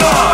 [0.00, 0.29] None.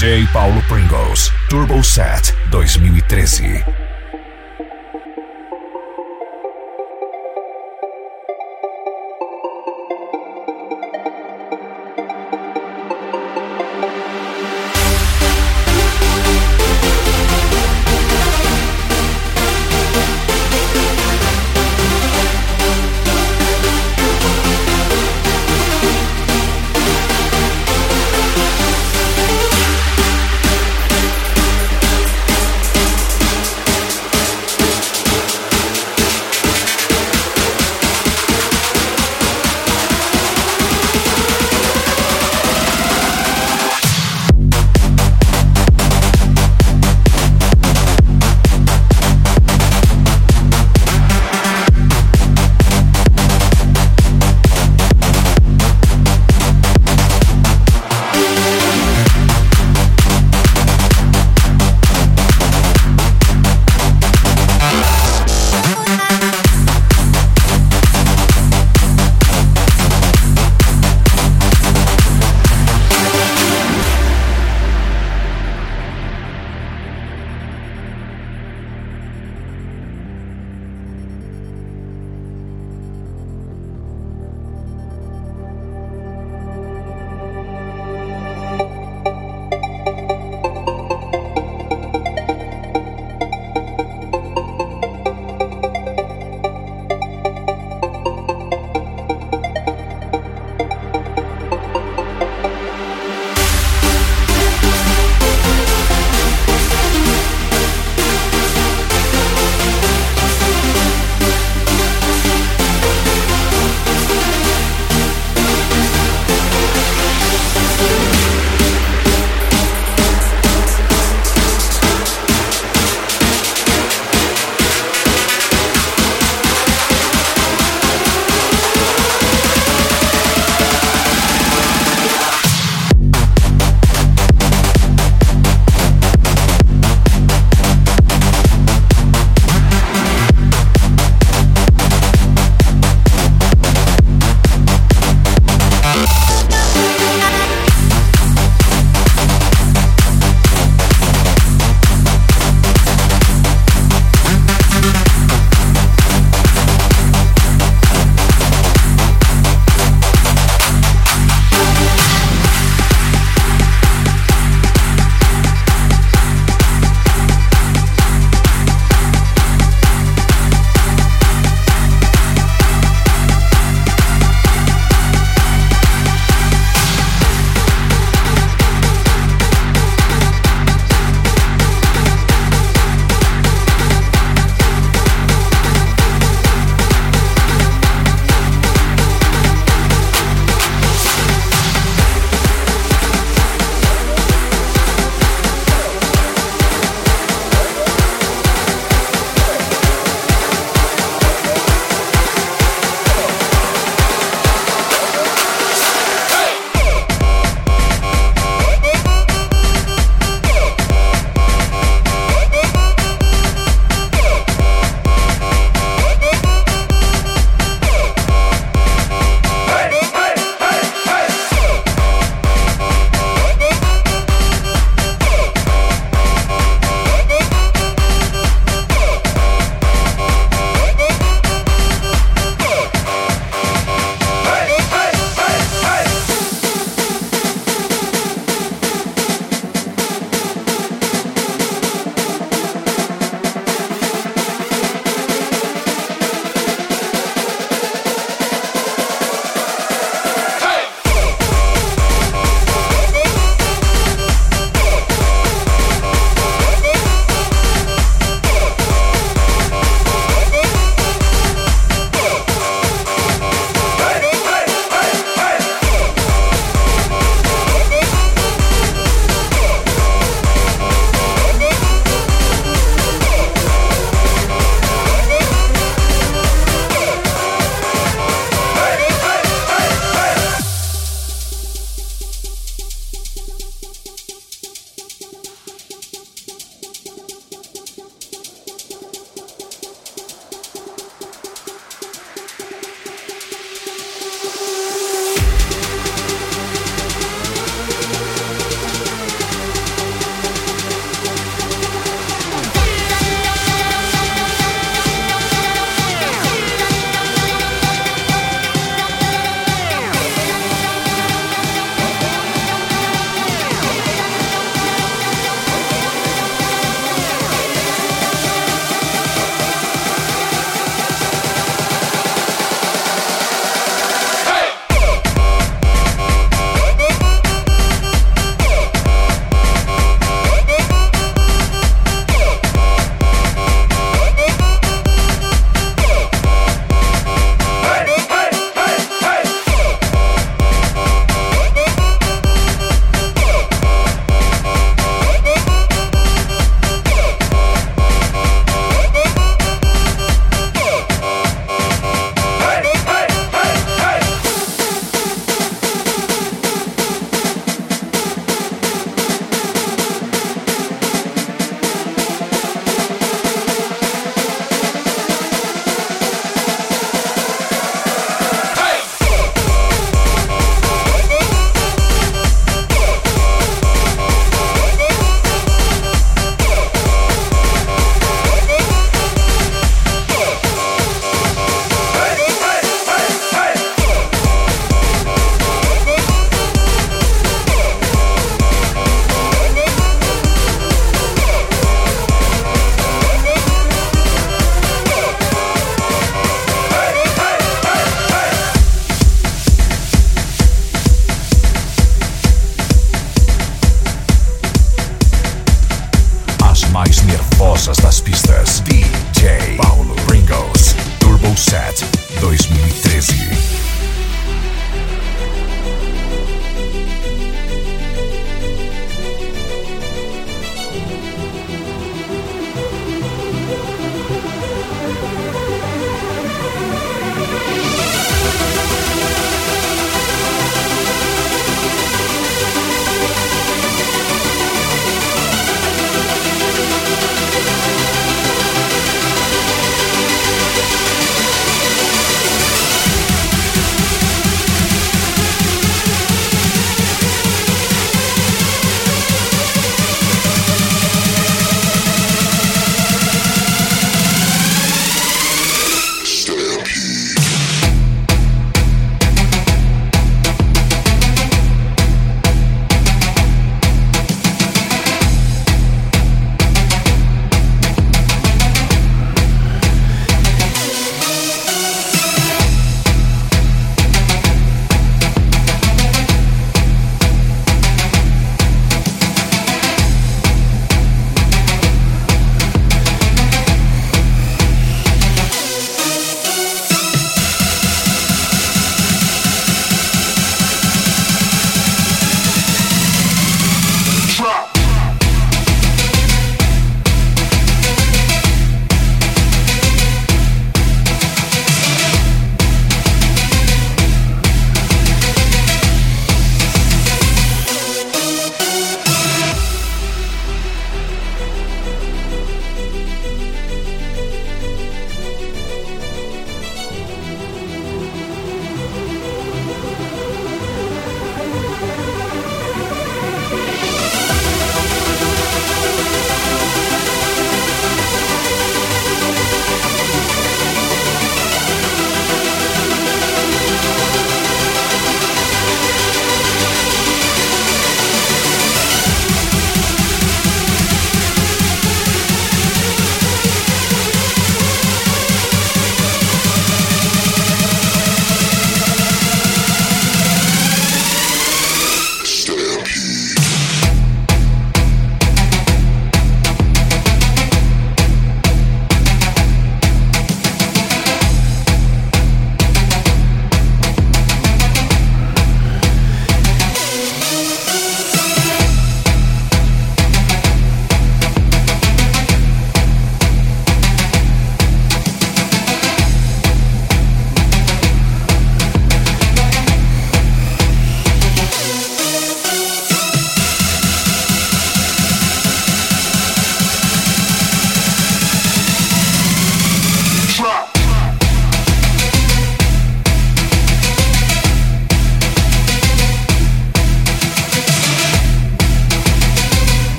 [0.00, 3.79] DJ Paulo Pringles, Turbo Set 2013.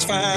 [0.00, 0.27] satisfied.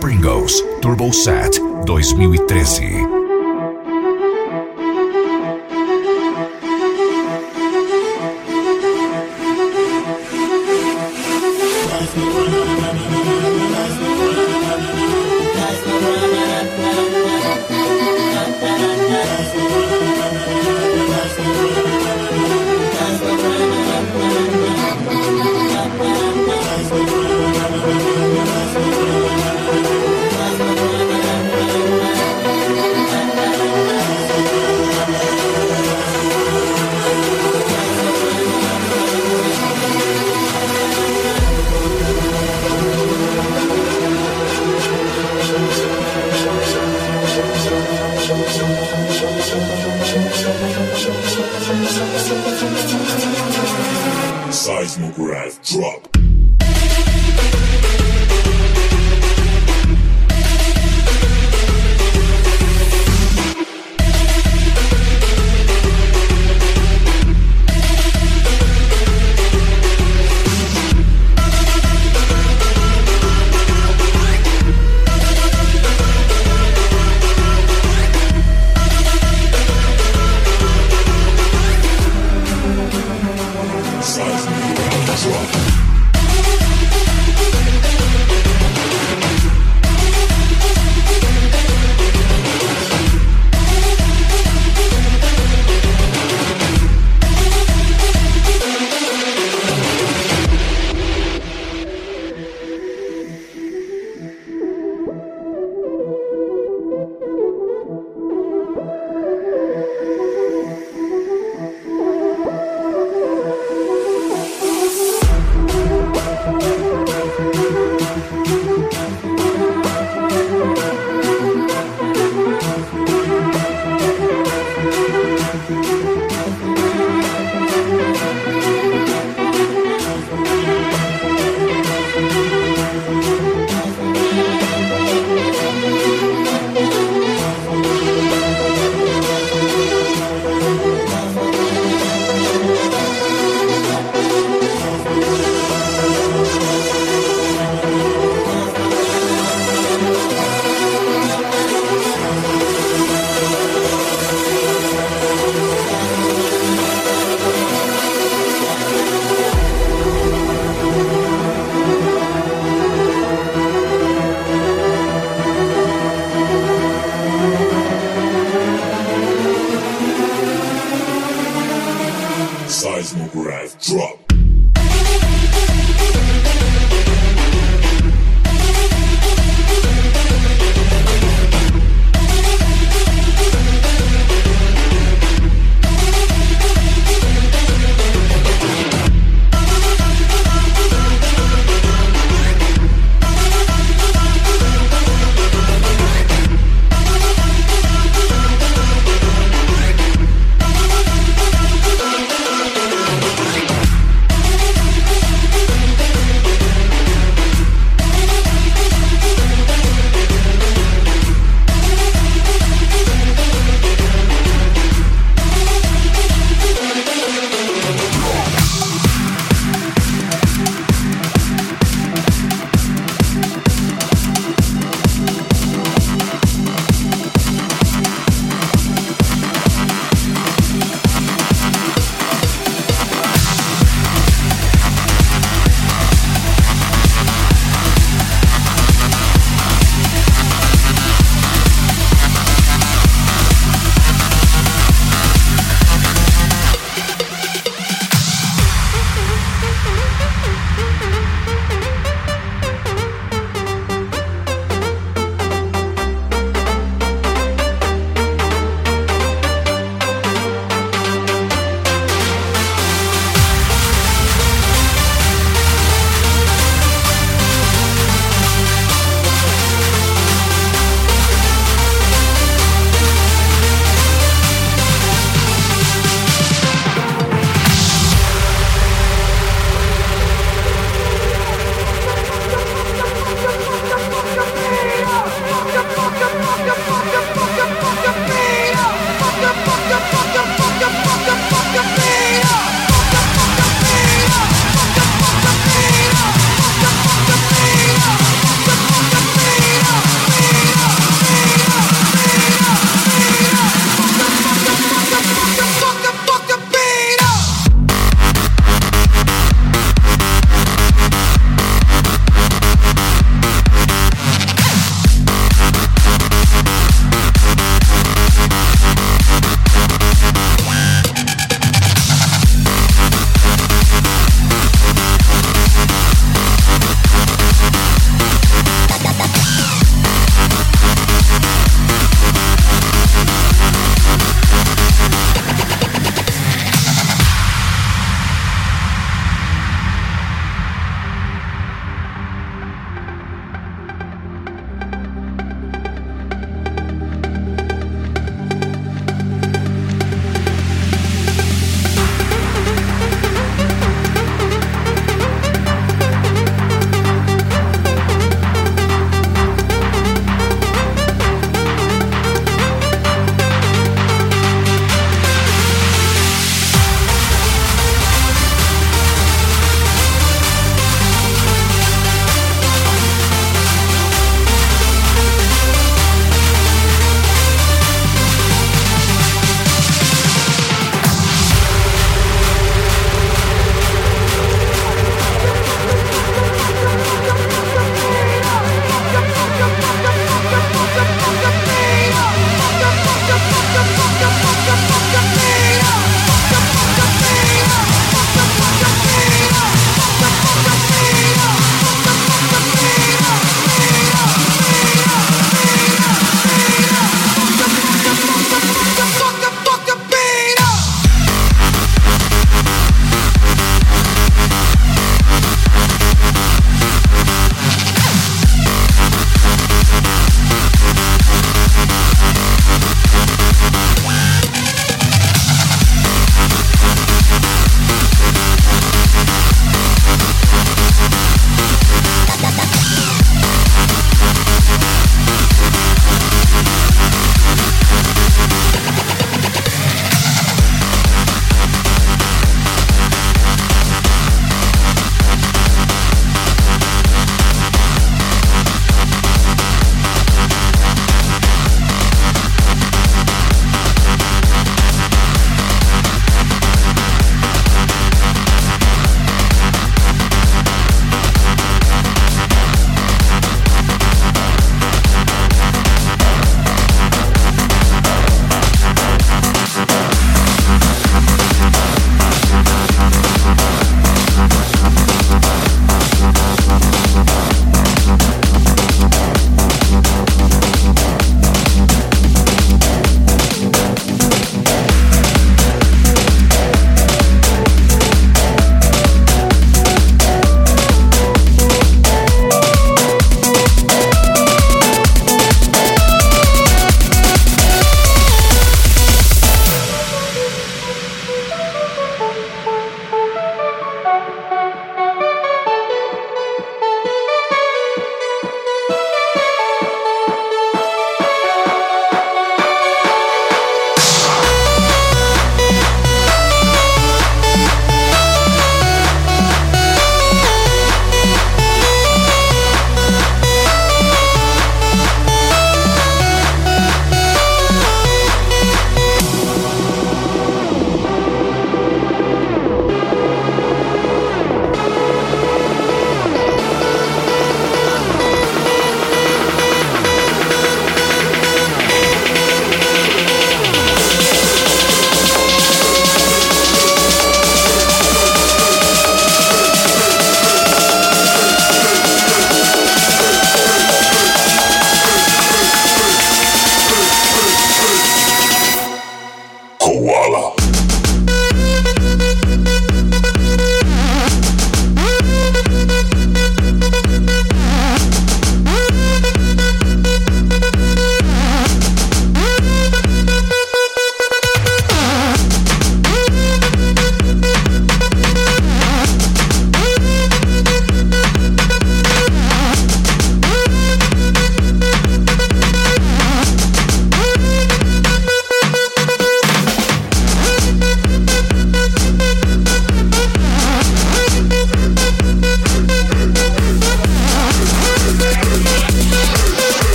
[0.00, 3.19] Pringles Turbo Set 2013.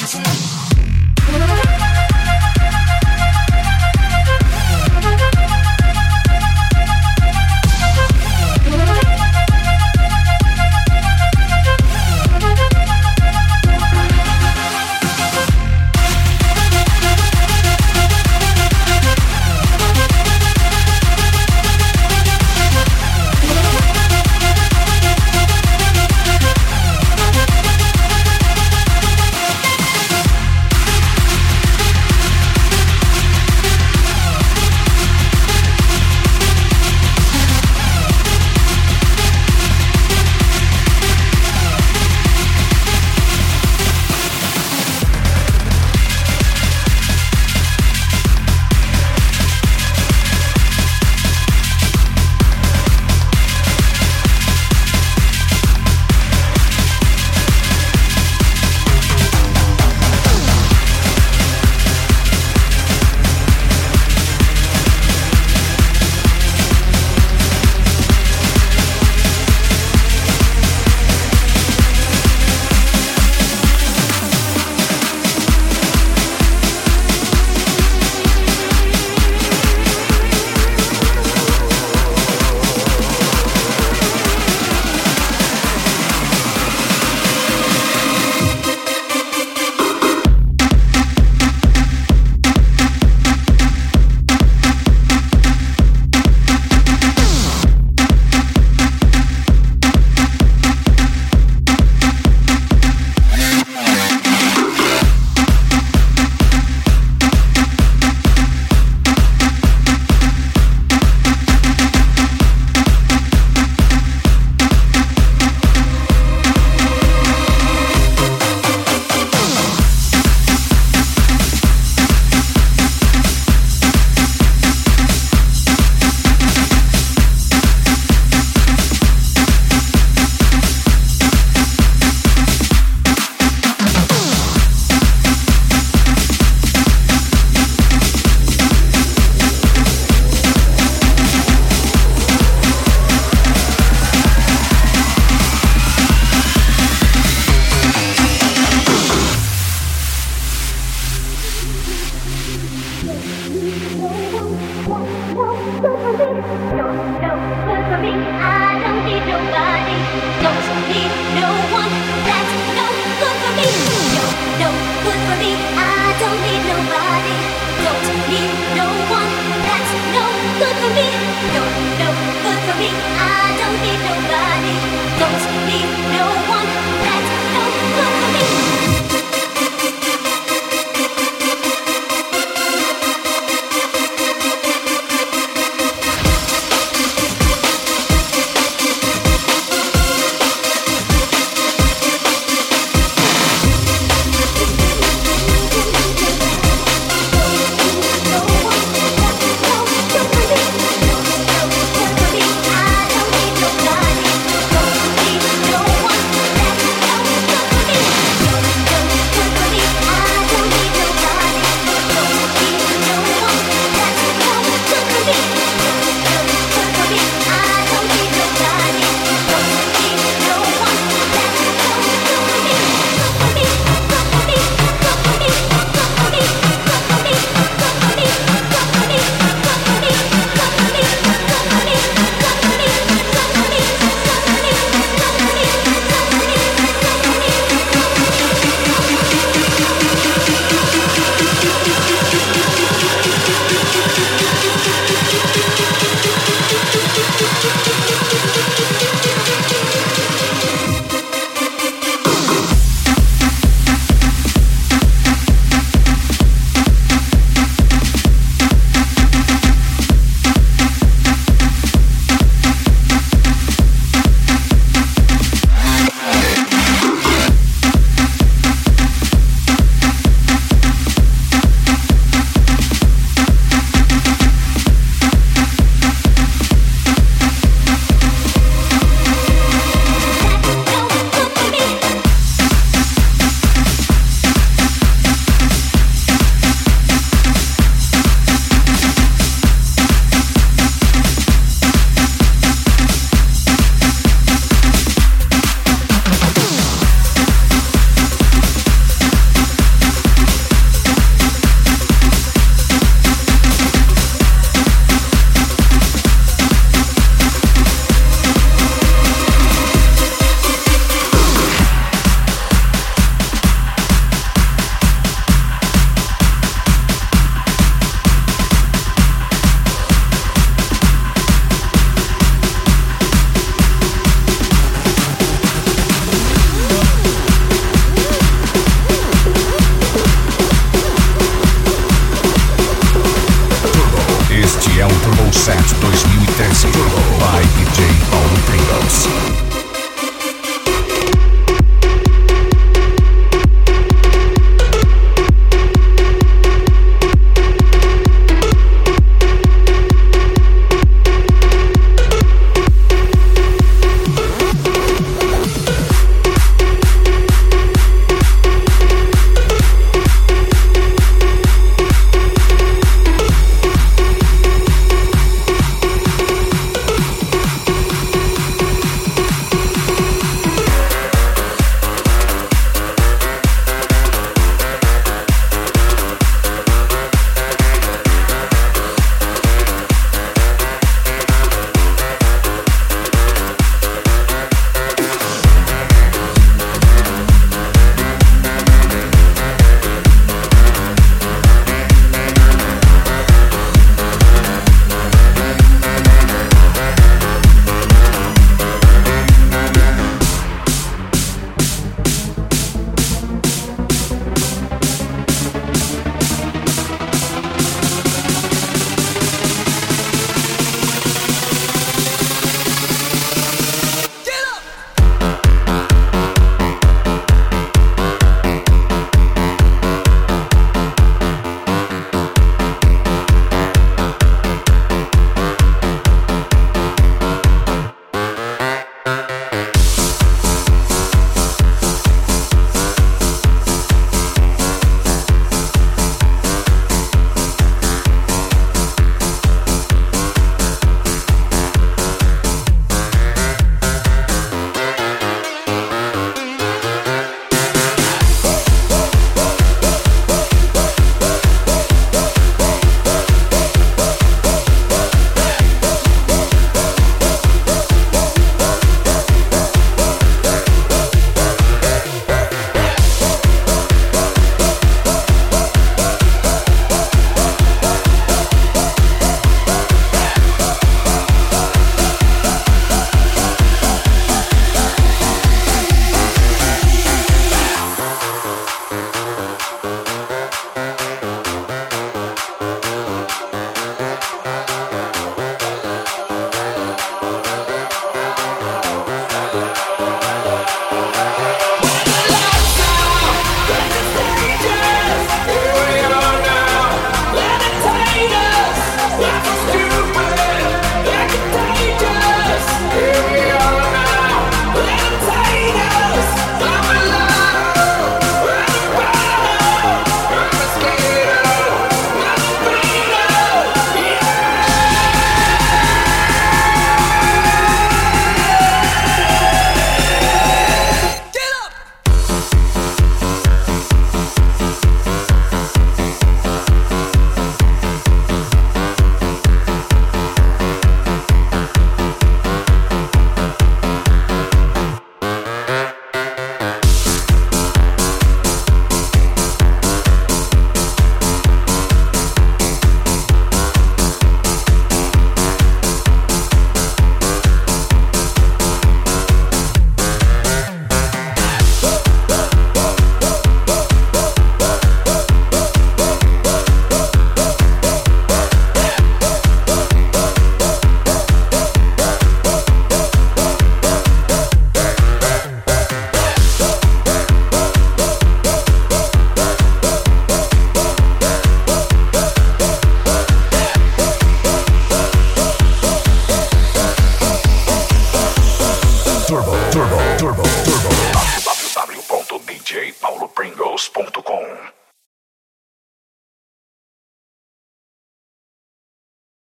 [0.00, 1.75] you for me.